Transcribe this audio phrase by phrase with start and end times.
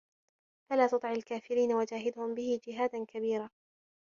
[0.69, 3.49] فَلا تُطِعِ الكافِرينَ وَجاهِدهُم بِهِ جِهادًا كَبيرًا